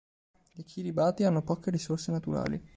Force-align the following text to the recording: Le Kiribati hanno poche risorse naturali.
Le 0.53 0.63
Kiribati 0.63 1.25
hanno 1.25 1.43
poche 1.43 1.69
risorse 1.69 2.11
naturali. 2.11 2.59